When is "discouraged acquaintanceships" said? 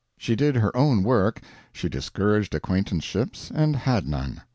1.87-3.51